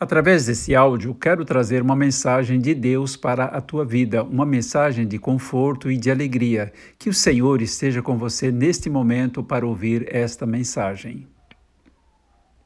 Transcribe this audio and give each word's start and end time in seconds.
Através 0.00 0.46
desse 0.46 0.74
áudio, 0.74 1.14
quero 1.14 1.44
trazer 1.44 1.82
uma 1.82 1.94
mensagem 1.94 2.58
de 2.58 2.74
Deus 2.74 3.16
para 3.16 3.44
a 3.44 3.60
tua 3.60 3.84
vida, 3.84 4.24
uma 4.24 4.46
mensagem 4.46 5.06
de 5.06 5.18
conforto 5.18 5.90
e 5.90 5.98
de 5.98 6.10
alegria. 6.10 6.72
Que 6.98 7.10
o 7.10 7.14
Senhor 7.14 7.60
esteja 7.60 8.00
com 8.00 8.16
você 8.16 8.50
neste 8.50 8.88
momento 8.88 9.42
para 9.42 9.66
ouvir 9.66 10.08
esta 10.10 10.46
mensagem. 10.46 11.26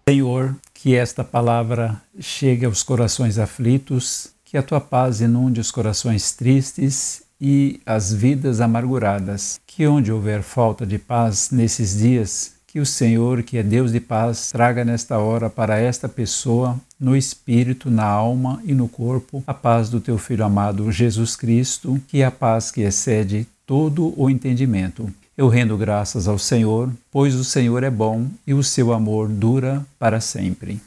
Senhor, 0.09 0.55
que 0.73 0.95
esta 0.95 1.25
palavra 1.25 2.01
chegue 2.21 2.67
aos 2.67 2.85
corações 2.85 3.37
aflitos, 3.37 4.33
que 4.45 4.57
a 4.57 4.63
tua 4.63 4.81
paz 4.81 5.21
inunde 5.21 5.61
os 5.61 5.73
corações 5.73 6.31
tristes 6.31 7.25
e 7.41 7.81
as 7.85 8.13
vidas 8.13 8.61
amarguradas. 8.61 9.59
Que 9.67 9.89
onde 9.89 10.13
houver 10.13 10.41
falta 10.41 10.87
de 10.87 10.99
paz 11.01 11.51
nesses 11.51 11.99
dias, 11.99 12.54
que 12.75 12.81
o 12.81 12.85
Senhor, 12.85 13.45
que 13.45 13.57
é 13.57 13.63
Deus 13.63 13.93
de 13.93 14.01
paz, 14.01 14.51
traga 14.51 14.85
nesta 14.85 15.17
hora 15.17 15.49
para 15.49 15.79
esta 15.79 16.09
pessoa, 16.09 16.77
no 16.99 17.17
espírito, 17.17 17.89
na 17.89 18.05
alma 18.05 18.61
e 18.65 18.75
no 18.75 18.89
corpo, 18.89 19.45
a 19.47 19.55
paz 19.55 19.89
do 19.89 20.01
teu 20.01 20.19
Filho 20.19 20.45
amado 20.45 20.91
Jesus 20.91 21.37
Cristo, 21.37 22.03
que 22.09 22.21
é 22.21 22.25
a 22.25 22.33
paz 22.33 22.73
que 22.73 22.81
excede 22.81 23.47
todo 23.65 24.13
o 24.21 24.29
entendimento. 24.29 25.09
Eu 25.39 25.47
rendo 25.47 25.79
graças 25.79 26.27
ao 26.27 26.37
Senhor, 26.37 26.91
pois 27.13 27.37
o 27.37 27.45
Senhor 27.45 27.85
é 27.85 27.91
bom 27.91 28.27
e 28.45 28.53
o 28.53 28.65
seu 28.65 28.93
amor 28.93 29.29
dura 29.29 29.87
para 29.97 30.21
sempre. 30.21 30.81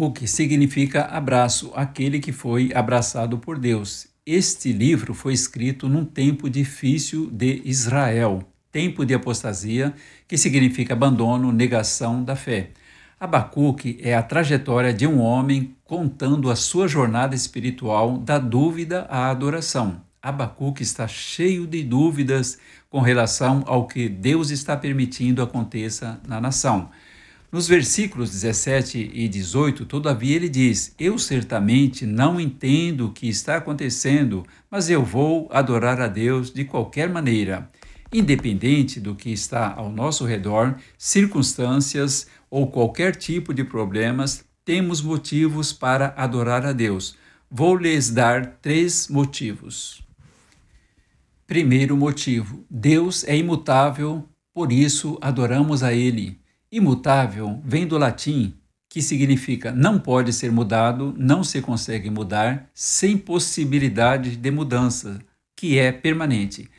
Abacuque 0.00 0.26
significa 0.26 1.02
abraço, 1.02 1.72
aquele 1.74 2.20
que 2.20 2.32
foi 2.32 2.72
abraçado 2.74 3.36
por 3.36 3.58
Deus. 3.58 4.06
Este 4.24 4.72
livro 4.72 5.12
foi 5.12 5.34
escrito 5.34 5.90
num 5.90 6.06
tempo 6.06 6.48
difícil 6.48 7.28
de 7.30 7.60
Israel, 7.66 8.42
tempo 8.72 9.04
de 9.04 9.12
apostasia, 9.12 9.92
que 10.26 10.38
significa 10.38 10.94
abandono, 10.94 11.52
negação 11.52 12.24
da 12.24 12.34
fé. 12.34 12.70
Abacuque 13.20 13.98
é 14.00 14.14
a 14.14 14.22
trajetória 14.22 14.94
de 14.94 15.06
um 15.06 15.20
homem 15.20 15.76
contando 15.84 16.50
a 16.50 16.56
sua 16.56 16.88
jornada 16.88 17.34
espiritual 17.34 18.16
da 18.16 18.38
dúvida 18.38 19.06
à 19.10 19.28
adoração. 19.28 20.00
Abacuque 20.22 20.82
está 20.82 21.06
cheio 21.06 21.66
de 21.66 21.82
dúvidas 21.84 22.58
com 22.88 23.00
relação 23.00 23.62
ao 23.66 23.86
que 23.86 24.08
Deus 24.08 24.48
está 24.48 24.74
permitindo 24.78 25.42
aconteça 25.42 26.18
na 26.26 26.40
nação. 26.40 26.88
Nos 27.52 27.66
versículos 27.66 28.30
17 28.30 29.10
e 29.12 29.26
18, 29.26 29.84
todavia, 29.84 30.36
ele 30.36 30.48
diz: 30.48 30.94
Eu 30.96 31.18
certamente 31.18 32.06
não 32.06 32.40
entendo 32.40 33.06
o 33.06 33.12
que 33.12 33.28
está 33.28 33.56
acontecendo, 33.56 34.46
mas 34.70 34.88
eu 34.88 35.04
vou 35.04 35.48
adorar 35.50 36.00
a 36.00 36.06
Deus 36.06 36.52
de 36.52 36.64
qualquer 36.64 37.08
maneira. 37.08 37.68
Independente 38.12 39.00
do 39.00 39.16
que 39.16 39.30
está 39.30 39.74
ao 39.74 39.90
nosso 39.90 40.24
redor, 40.24 40.76
circunstâncias 40.96 42.28
ou 42.48 42.68
qualquer 42.68 43.16
tipo 43.16 43.52
de 43.52 43.64
problemas, 43.64 44.44
temos 44.64 45.02
motivos 45.02 45.72
para 45.72 46.14
adorar 46.16 46.64
a 46.64 46.72
Deus. 46.72 47.16
Vou 47.50 47.76
lhes 47.76 48.10
dar 48.10 48.46
três 48.62 49.08
motivos. 49.08 50.02
Primeiro 51.48 51.96
motivo: 51.96 52.64
Deus 52.70 53.24
é 53.24 53.36
imutável, 53.36 54.24
por 54.54 54.70
isso 54.70 55.18
adoramos 55.20 55.82
a 55.82 55.92
Ele. 55.92 56.38
Imutável 56.72 57.60
vem 57.64 57.84
do 57.84 57.98
latim, 57.98 58.54
que 58.88 59.02
significa 59.02 59.72
não 59.72 59.98
pode 59.98 60.32
ser 60.32 60.52
mudado, 60.52 61.12
não 61.18 61.42
se 61.42 61.60
consegue 61.60 62.08
mudar, 62.08 62.70
sem 62.72 63.18
possibilidade 63.18 64.36
de 64.36 64.50
mudança, 64.52 65.20
que 65.56 65.78
é 65.78 65.90
permanente. 65.90 66.70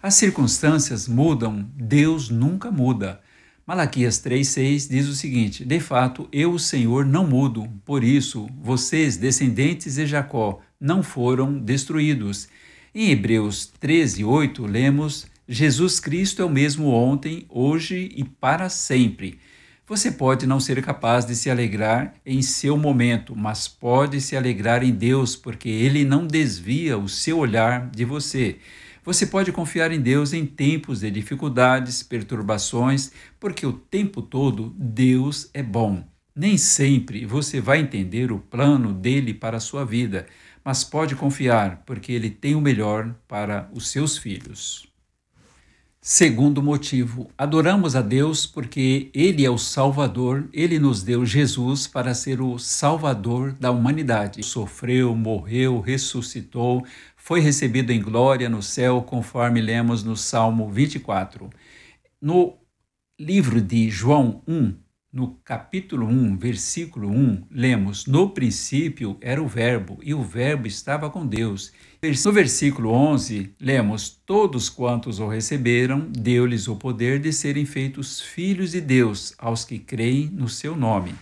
As 0.00 0.14
circunstâncias 0.14 1.08
mudam, 1.08 1.68
Deus 1.74 2.30
nunca 2.30 2.70
muda. 2.70 3.20
Malaquias 3.66 4.18
3,6 4.18 4.88
diz 4.88 5.08
o 5.08 5.14
seguinte: 5.14 5.64
De 5.64 5.80
fato, 5.80 6.28
eu, 6.32 6.52
o 6.52 6.58
Senhor, 6.58 7.04
não 7.04 7.26
mudo, 7.26 7.68
por 7.84 8.04
isso, 8.04 8.48
vocês, 8.62 9.16
descendentes 9.16 9.96
de 9.96 10.06
Jacó, 10.06 10.60
não 10.80 11.02
foram 11.02 11.58
destruídos. 11.58 12.48
Em 12.94 13.10
Hebreus 13.10 13.70
13:8 13.80 14.64
lemos: 14.66 15.26
Jesus 15.52 15.98
Cristo 15.98 16.42
é 16.42 16.44
o 16.44 16.48
mesmo 16.48 16.90
ontem, 16.90 17.44
hoje 17.48 18.08
e 18.14 18.22
para 18.22 18.68
sempre. 18.68 19.40
Você 19.84 20.12
pode 20.12 20.46
não 20.46 20.60
ser 20.60 20.80
capaz 20.80 21.24
de 21.26 21.34
se 21.34 21.50
alegrar 21.50 22.14
em 22.24 22.40
seu 22.40 22.78
momento, 22.78 23.34
mas 23.34 23.66
pode 23.66 24.20
se 24.20 24.36
alegrar 24.36 24.84
em 24.84 24.92
Deus, 24.92 25.34
porque 25.34 25.68
ele 25.68 26.04
não 26.04 26.24
desvia 26.24 26.96
o 26.96 27.08
seu 27.08 27.38
olhar 27.38 27.90
de 27.90 28.04
você. 28.04 28.58
Você 29.04 29.26
pode 29.26 29.50
confiar 29.50 29.90
em 29.90 30.00
Deus 30.00 30.32
em 30.32 30.46
tempos 30.46 31.00
de 31.00 31.10
dificuldades, 31.10 32.00
perturbações, 32.00 33.10
porque 33.40 33.66
o 33.66 33.72
tempo 33.72 34.22
todo 34.22 34.72
Deus 34.78 35.50
é 35.52 35.64
bom. 35.64 36.04
Nem 36.32 36.56
sempre 36.56 37.26
você 37.26 37.60
vai 37.60 37.80
entender 37.80 38.30
o 38.30 38.38
plano 38.38 38.92
dele 38.92 39.34
para 39.34 39.56
a 39.56 39.60
sua 39.60 39.84
vida, 39.84 40.28
mas 40.64 40.84
pode 40.84 41.16
confiar, 41.16 41.82
porque 41.84 42.12
ele 42.12 42.30
tem 42.30 42.54
o 42.54 42.60
melhor 42.60 43.12
para 43.26 43.68
os 43.74 43.88
seus 43.88 44.16
filhos. 44.16 44.89
Segundo 46.12 46.60
motivo, 46.60 47.30
adoramos 47.38 47.94
a 47.94 48.02
Deus 48.02 48.44
porque 48.44 49.12
Ele 49.14 49.46
é 49.46 49.48
o 49.48 49.56
Salvador, 49.56 50.48
Ele 50.52 50.76
nos 50.76 51.04
deu 51.04 51.24
Jesus 51.24 51.86
para 51.86 52.14
ser 52.14 52.40
o 52.40 52.58
Salvador 52.58 53.52
da 53.52 53.70
humanidade. 53.70 54.42
Sofreu, 54.42 55.14
morreu, 55.14 55.78
ressuscitou, 55.78 56.84
foi 57.14 57.38
recebido 57.38 57.92
em 57.92 58.02
glória 58.02 58.48
no 58.48 58.60
céu, 58.60 59.02
conforme 59.02 59.60
lemos 59.60 60.02
no 60.02 60.16
Salmo 60.16 60.68
24. 60.68 61.48
No 62.20 62.58
livro 63.16 63.62
de 63.62 63.88
João 63.88 64.42
1, 64.48 64.74
no 65.12 65.36
capítulo 65.44 66.08
1, 66.08 66.36
versículo 66.38 67.08
1, 67.08 67.46
lemos: 67.52 68.06
No 68.06 68.30
princípio 68.30 69.16
era 69.20 69.40
o 69.40 69.46
Verbo, 69.46 70.00
e 70.02 70.12
o 70.12 70.24
Verbo 70.24 70.66
estava 70.66 71.08
com 71.08 71.24
Deus. 71.24 71.72
No 72.02 72.32
versículo 72.32 72.92
11, 72.92 73.52
lemos: 73.60 74.18
Todos 74.24 74.70
quantos 74.70 75.18
o 75.18 75.28
receberam, 75.28 76.08
deu-lhes 76.10 76.66
o 76.66 76.74
poder 76.74 77.18
de 77.18 77.30
serem 77.30 77.66
feitos 77.66 78.22
filhos 78.22 78.70
de 78.70 78.80
Deus, 78.80 79.34
aos 79.36 79.66
que 79.66 79.78
creem 79.78 80.30
no 80.32 80.48
seu 80.48 80.74
nome. 80.74 81.14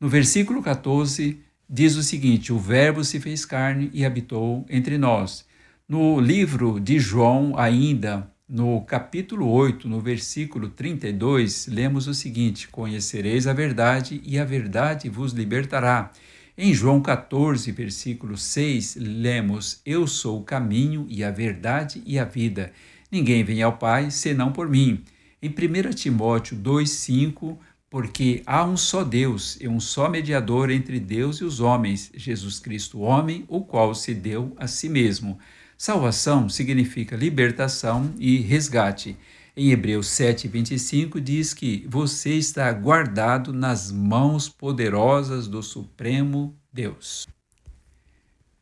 No 0.00 0.08
versículo 0.08 0.62
14, 0.62 1.38
diz 1.68 1.96
o 1.96 2.02
seguinte: 2.02 2.50
O 2.50 2.58
Verbo 2.58 3.04
se 3.04 3.20
fez 3.20 3.44
carne 3.44 3.90
e 3.92 4.06
habitou 4.06 4.64
entre 4.70 4.96
nós. 4.96 5.44
No 5.86 6.18
livro 6.18 6.80
de 6.80 6.98
João, 6.98 7.52
ainda 7.58 8.26
no 8.48 8.80
capítulo 8.86 9.50
8, 9.50 9.86
no 9.86 10.00
versículo 10.00 10.70
32, 10.70 11.66
lemos 11.66 12.06
o 12.06 12.14
seguinte: 12.14 12.68
Conhecereis 12.68 13.46
a 13.46 13.52
verdade 13.52 14.22
e 14.24 14.38
a 14.38 14.46
verdade 14.46 15.10
vos 15.10 15.34
libertará. 15.34 16.10
Em 16.58 16.72
João 16.72 17.02
14, 17.02 17.70
versículo 17.70 18.36
6, 18.36 18.96
lemos: 18.98 19.80
Eu 19.84 20.06
sou 20.06 20.40
o 20.40 20.44
caminho 20.44 21.06
e 21.08 21.22
a 21.22 21.30
verdade 21.30 22.02
e 22.06 22.18
a 22.18 22.24
vida. 22.24 22.72
Ninguém 23.12 23.44
vem 23.44 23.62
ao 23.62 23.76
Pai 23.76 24.10
senão 24.10 24.50
por 24.50 24.68
mim. 24.68 25.04
Em 25.42 25.50
1 25.50 25.90
Timóteo 25.92 26.56
2,5, 26.56 27.58
porque 27.90 28.42
há 28.46 28.64
um 28.64 28.76
só 28.76 29.04
Deus 29.04 29.58
e 29.60 29.68
um 29.68 29.78
só 29.78 30.08
mediador 30.08 30.70
entre 30.70 30.98
Deus 30.98 31.38
e 31.38 31.44
os 31.44 31.60
homens, 31.60 32.10
Jesus 32.14 32.58
Cristo, 32.58 33.00
homem, 33.00 33.44
o 33.48 33.60
qual 33.60 33.94
se 33.94 34.14
deu 34.14 34.54
a 34.56 34.66
si 34.66 34.88
mesmo 34.88 35.38
Salvação 35.78 36.48
significa 36.48 37.14
libertação 37.14 38.14
e 38.18 38.38
resgate. 38.38 39.14
Em 39.58 39.70
Hebreus 39.70 40.08
7,25 40.08 41.18
diz 41.18 41.54
que 41.54 41.86
você 41.88 42.34
está 42.34 42.70
guardado 42.74 43.54
nas 43.54 43.90
mãos 43.90 44.50
poderosas 44.50 45.48
do 45.48 45.62
Supremo 45.62 46.54
Deus. 46.70 47.26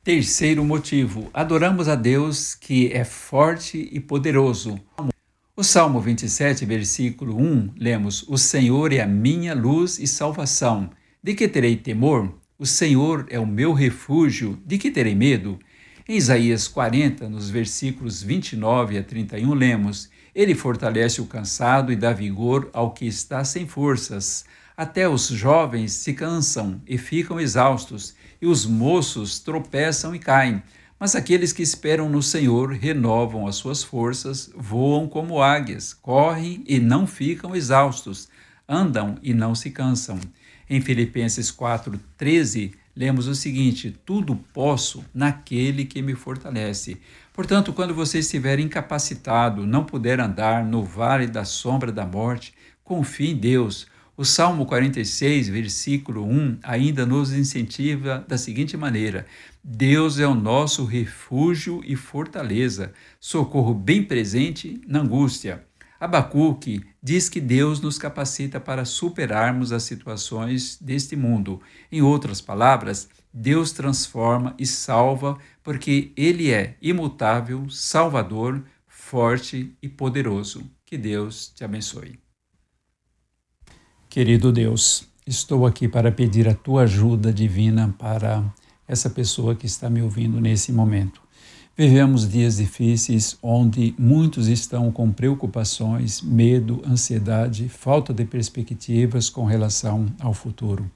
Terceiro 0.05 0.65
motivo: 0.65 1.29
adoramos 1.35 1.89
a 1.89 1.97
Deus 1.97 2.55
que 2.55 2.93
é 2.93 3.03
forte 3.05 3.89
e 3.91 3.99
poderoso. 3.99 4.79
O 5.57 5.65
Salmo 5.65 6.01
27, 6.01 6.65
versículo 6.65 7.43
1, 7.43 7.73
lemos: 7.77 8.25
O 8.29 8.39
Senhor 8.39 8.93
é 8.93 9.01
a 9.01 9.07
minha 9.07 9.53
luz 9.53 9.99
e 9.99 10.07
salvação. 10.07 10.91
De 11.21 11.35
que 11.35 11.49
terei 11.49 11.75
temor? 11.77 12.33
O 12.57 12.65
Senhor 12.65 13.27
é 13.31 13.41
o 13.41 13.47
meu 13.47 13.73
refúgio. 13.73 14.63
De 14.65 14.79
que 14.79 14.93
terei 14.93 15.17
medo? 15.17 15.59
Em 16.09 16.17
Isaías 16.17 16.69
40, 16.69 17.29
nos 17.29 17.51
versículos 17.51 18.23
29 18.23 18.97
a 18.97 19.03
31, 19.03 19.55
lemos: 19.55 20.09
Ele 20.35 20.55
fortalece 20.55 21.21
o 21.21 21.27
cansado 21.27 21.93
e 21.93 21.97
dá 21.97 22.13
vigor 22.13 22.69
ao 22.73 22.91
que 22.91 23.07
está 23.07 23.45
sem 23.45 23.67
forças. 23.67 24.45
Até 24.77 25.09
os 25.09 25.29
jovens 25.29 25.93
se 25.93 26.13
cansam 26.13 26.83
e 26.87 26.99
ficam 26.99 27.39
exaustos, 27.39 28.15
e 28.43 28.47
os 28.47 28.67
moços 28.67 29.39
tropeçam 29.39 30.15
e 30.15 30.19
caem. 30.19 30.61
Mas 30.99 31.15
aqueles 31.15 31.53
que 31.53 31.63
esperam 31.63 32.09
no 32.09 32.23
Senhor 32.23 32.73
renovam 32.73 33.47
as 33.47 33.57
suas 33.57 33.85
forças, 33.85 34.51
voam 34.57 35.07
como 35.07 35.41
águias, 35.41 35.95
correm 35.95 36.65
e 36.67 36.81
não 36.81 37.07
ficam 37.07 37.55
exaustos, 37.55 38.29
andam 38.69 39.17
e 39.23 39.33
não 39.33 39.55
se 39.55 39.71
cansam. 39.71 40.19
Em 40.69 40.81
Filipenses 40.81 41.53
4:13 41.53 42.73
lemos 42.97 43.27
o 43.27 43.35
seguinte: 43.35 43.95
tudo 44.05 44.37
posso 44.53 45.05
naquele 45.13 45.85
que 45.85 46.03
me 46.03 46.15
fortalece. 46.15 46.99
Portanto, 47.33 47.73
quando 47.73 47.95
você 47.95 48.21
estiver 48.21 48.59
incapacitado, 48.61 49.67
não 49.67 49.85
puder 49.85 50.21
andar 50.21 50.65
no 50.65 50.85
vale 50.85 51.27
da 51.27 51.45
sombra 51.45 51.91
da 51.91 52.07
morte, 52.07 52.55
confie 52.83 53.31
em 53.31 53.37
Deus. 53.37 53.87
O 54.17 54.25
Salmo 54.25 54.65
46, 54.65 55.49
versículo 55.49 56.25
1, 56.25 56.59
ainda 56.63 57.05
nos 57.05 57.33
incentiva 57.33 58.25
da 58.29 58.39
seguinte 58.39 58.77
maneira: 58.77 59.27
Deus 59.63 60.21
é 60.21 60.27
o 60.27 60.35
nosso 60.35 60.85
refúgio 60.85 61.83
e 61.85 61.97
fortaleza, 61.97 62.93
socorro 63.19 63.75
bem 63.75 64.05
presente 64.05 64.81
na 64.87 65.01
angústia. 65.01 65.65
Abacuque 66.05 66.85
diz 67.03 67.31
que 67.31 67.41
Deus 67.41 67.81
nos 67.81 67.99
capacita 67.99 68.61
para 68.61 68.85
superarmos 68.85 69.73
as 69.73 69.85
situações 69.85 70.77
deste 70.79 71.17
mundo. 71.17 71.63
Em 71.91 72.03
outras 72.03 72.43
palavras, 72.43 73.09
Deus 73.33 73.73
transforma 73.73 74.55
e 74.59 74.67
salva 74.67 75.39
porque 75.63 76.13
Ele 76.15 76.51
é 76.51 76.77
imutável, 76.83 77.71
salvador, 77.71 78.63
forte 78.87 79.75
e 79.81 79.89
poderoso. 79.89 80.71
Que 80.85 80.99
Deus 80.99 81.51
te 81.57 81.65
abençoe. 81.65 82.19
Querido 84.07 84.53
Deus, 84.53 85.09
estou 85.27 85.65
aqui 85.65 85.89
para 85.89 86.13
pedir 86.13 86.47
a 86.47 86.55
tua 86.55 86.83
ajuda 86.83 87.33
divina 87.33 87.95
para 87.99 88.45
essa 88.87 89.09
pessoa 89.09 89.57
que 89.57 89.65
está 89.65 89.89
me 89.89 90.03
ouvindo 90.03 90.39
nesse 90.39 90.71
momento. 90.71 91.24
Vivemos 91.77 92.29
dias 92.29 92.59
difíceis 92.59 93.37
onde 93.43 93.97
muitos 93.99 94.47
estão 94.47 94.93
com 94.93 95.11
preocupações, 95.11 96.23
medo, 96.23 96.81
ansiedade, 96.87 97.69
falta 97.69 98.15
de 98.15 98.25
perspectivas 98.25 99.29
com 99.29 99.45
relação 99.45 100.07
ao 100.21 100.33
futuro. 100.33 100.89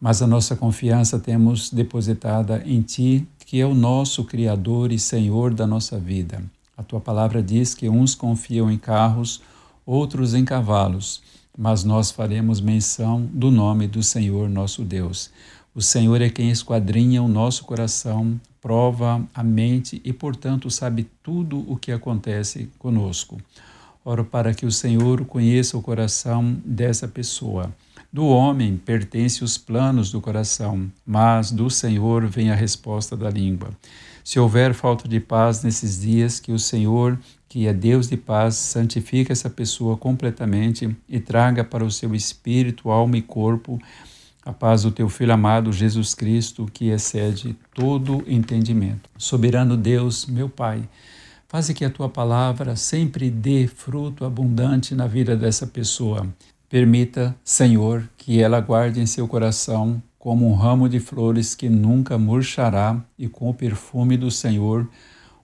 mas 0.00 0.20
a 0.20 0.26
nossa 0.26 0.54
confiança 0.54 1.18
temos 1.18 1.70
depositada 1.70 2.62
em 2.66 2.82
Ti, 2.82 3.26
que 3.46 3.58
é 3.58 3.66
o 3.66 3.74
nosso 3.74 4.22
Criador 4.24 4.92
e 4.92 4.98
Senhor 4.98 5.54
da 5.54 5.66
nossa 5.66 5.98
vida. 5.98 6.42
A 6.76 6.82
Tua 6.82 7.00
palavra 7.00 7.42
diz 7.42 7.74
que 7.74 7.88
uns 7.88 8.14
confiam 8.14 8.70
em 8.70 8.76
carros, 8.76 9.40
outros 9.86 10.34
em 10.34 10.44
cavalos, 10.44 11.22
mas 11.56 11.84
nós 11.84 12.10
faremos 12.10 12.60
menção 12.60 13.22
do 13.32 13.50
nome 13.50 13.86
do 13.86 14.02
Senhor 14.02 14.46
nosso 14.48 14.84
Deus. 14.84 15.30
O 15.74 15.80
Senhor 15.80 16.20
é 16.20 16.28
quem 16.28 16.50
esquadrinha 16.50 17.22
o 17.22 17.28
nosso 17.28 17.64
coração, 17.64 18.38
prova 18.64 19.22
a 19.34 19.42
mente 19.42 20.00
e, 20.02 20.10
portanto, 20.10 20.70
sabe 20.70 21.06
tudo 21.22 21.70
o 21.70 21.76
que 21.76 21.92
acontece 21.92 22.70
conosco. 22.78 23.36
Oro 24.02 24.24
para 24.24 24.54
que 24.54 24.64
o 24.64 24.72
Senhor 24.72 25.22
conheça 25.26 25.76
o 25.76 25.82
coração 25.82 26.56
dessa 26.64 27.06
pessoa. 27.06 27.70
Do 28.10 28.24
homem 28.24 28.78
pertence 28.78 29.44
os 29.44 29.58
planos 29.58 30.10
do 30.10 30.18
coração, 30.18 30.90
mas 31.04 31.50
do 31.50 31.68
Senhor 31.68 32.26
vem 32.26 32.50
a 32.50 32.54
resposta 32.54 33.14
da 33.14 33.28
língua. 33.28 33.68
Se 34.24 34.40
houver 34.40 34.72
falta 34.72 35.06
de 35.06 35.20
paz 35.20 35.62
nesses 35.62 36.00
dias, 36.00 36.40
que 36.40 36.50
o 36.50 36.58
Senhor, 36.58 37.18
que 37.46 37.66
é 37.66 37.72
Deus 37.74 38.08
de 38.08 38.16
paz, 38.16 38.54
santifique 38.54 39.30
essa 39.30 39.50
pessoa 39.50 39.98
completamente 39.98 40.96
e 41.06 41.20
traga 41.20 41.62
para 41.62 41.84
o 41.84 41.90
seu 41.90 42.14
espírito, 42.14 42.90
alma 42.90 43.18
e 43.18 43.22
corpo 43.22 43.78
a 44.44 44.52
paz 44.52 44.82
do 44.82 44.90
teu 44.90 45.08
Filho 45.08 45.32
amado 45.32 45.72
Jesus 45.72 46.14
Cristo, 46.14 46.68
que 46.72 46.90
excede 46.90 47.56
todo 47.72 48.22
entendimento. 48.26 49.08
Soberano 49.16 49.76
Deus, 49.76 50.26
meu 50.26 50.48
Pai, 50.48 50.86
faze 51.48 51.72
que 51.72 51.84
a 51.84 51.90
tua 51.90 52.08
palavra 52.08 52.76
sempre 52.76 53.30
dê 53.30 53.66
fruto 53.66 54.24
abundante 54.24 54.94
na 54.94 55.06
vida 55.06 55.34
dessa 55.34 55.66
pessoa. 55.66 56.26
Permita, 56.68 57.34
Senhor, 57.42 58.08
que 58.16 58.42
ela 58.42 58.60
guarde 58.60 59.00
em 59.00 59.06
seu 59.06 59.26
coração 59.26 60.02
como 60.18 60.48
um 60.48 60.54
ramo 60.54 60.88
de 60.88 61.00
flores 61.00 61.54
que 61.54 61.68
nunca 61.68 62.18
murchará 62.18 62.98
e 63.18 63.28
com 63.28 63.48
o 63.48 63.54
perfume 63.54 64.16
do 64.16 64.30
Senhor 64.30 64.88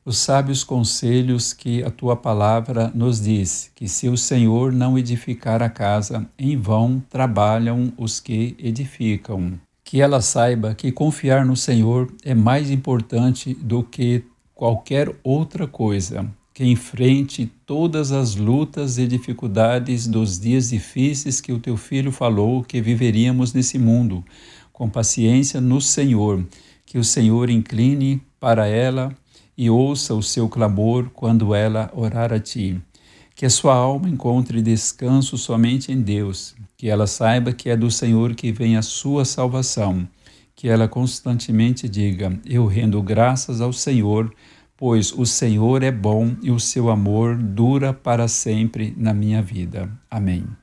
os 0.05 0.17
sábios 0.17 0.65
conselhos 0.65 1.53
que 1.53 1.83
a 1.83 1.91
tua 1.91 2.17
palavra 2.17 2.91
nos 2.95 3.21
diz, 3.21 3.71
que 3.75 3.87
se 3.87 4.09
o 4.09 4.17
Senhor 4.17 4.73
não 4.73 4.99
edificar 4.99 5.63
a 5.63 5.69
casa, 5.69 6.27
em 6.39 6.57
vão 6.57 7.03
trabalham 7.11 7.93
os 7.99 8.19
que 8.19 8.57
edificam. 8.59 9.53
Que 9.85 10.01
ela 10.01 10.23
saiba 10.23 10.75
que 10.75 10.91
confiar 10.91 11.45
no 11.45 11.57
Senhor 11.57 12.11
é 12.25 12.35
mais 12.35 12.71
importante 12.71 13.55
do 13.55 13.83
que 13.83 14.25
qualquer 14.55 15.15
outra 15.23 15.67
coisa. 15.67 16.27
Que 16.55 16.65
enfrente 16.65 17.51
todas 17.67 18.13
as 18.13 18.37
lutas 18.37 18.99
e 18.99 19.07
dificuldades 19.07 20.07
dos 20.07 20.39
dias 20.39 20.71
difíceis 20.71 21.41
que 21.41 21.53
o 21.53 21.59
teu 21.59 21.77
filho 21.77 22.13
falou 22.13 22.63
que 22.63 22.81
viveríamos 22.81 23.53
nesse 23.53 23.79
mundo, 23.79 24.25
com 24.73 24.89
paciência 24.89 25.61
no 25.61 25.81
Senhor. 25.81 26.45
Que 26.87 26.99
o 26.99 27.05
Senhor 27.05 27.51
incline 27.51 28.23
para 28.39 28.67
ela 28.67 29.15
e 29.61 29.69
ouça 29.69 30.15
o 30.15 30.23
seu 30.23 30.49
clamor 30.49 31.11
quando 31.13 31.55
ela 31.55 31.91
orar 31.95 32.33
a 32.33 32.41
ti. 32.41 32.81
Que 33.35 33.45
a 33.45 33.51
sua 33.51 33.75
alma 33.75 34.09
encontre 34.09 34.63
descanso 34.63 35.37
somente 35.37 35.93
em 35.93 36.01
Deus, 36.01 36.55
que 36.79 36.89
ela 36.89 37.07
saiba 37.07 37.53
que 37.53 37.69
é 37.69 37.77
do 37.77 37.91
Senhor 37.91 38.35
que 38.35 38.51
vem 38.53 38.79
a 38.79 38.81
sua 38.81 39.23
salvação, 39.27 40.09
que 40.57 40.67
ela 40.67 40.89
constantemente 40.89 41.91
diga: 41.91 42.41
Eu 42.47 42.65
rendo 42.65 43.03
graças 43.03 43.61
ao 43.61 43.71
Senhor, 43.71 44.33
pois 44.79 45.13
o 45.13 45.27
Senhor 45.27 45.83
é 45.83 45.93
bom 45.93 46.35
e 46.43 46.51
o 46.51 46.59
seu 46.59 46.89
amor 46.89 47.37
dura 47.37 47.93
para 47.93 48.29
sempre 48.29 48.95
na 48.97 49.13
minha 49.13 49.43
vida. 49.43 49.91
Amém. 50.11 50.60